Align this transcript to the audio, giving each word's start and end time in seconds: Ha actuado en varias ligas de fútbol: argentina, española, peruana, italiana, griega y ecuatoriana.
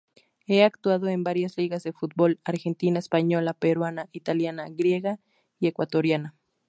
Ha 0.49 0.65
actuado 0.65 1.09
en 1.09 1.23
varias 1.23 1.57
ligas 1.59 1.83
de 1.83 1.93
fútbol: 1.93 2.39
argentina, 2.43 2.97
española, 2.97 3.53
peruana, 3.53 4.09
italiana, 4.13 4.65
griega 4.67 5.19
y 5.59 5.67
ecuatoriana. 5.67 6.35